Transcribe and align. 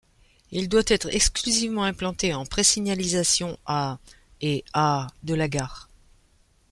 Il 0.49 0.67
doit 0.67 0.81
être 0.87 1.13
exclusivement 1.13 1.83
implanté 1.83 2.33
en 2.33 2.43
présignalisation 2.43 3.59
à 3.67 3.99
et 4.41 4.65
à 4.73 5.05
de 5.21 5.35
la 5.35 5.47
gare. 5.47 5.89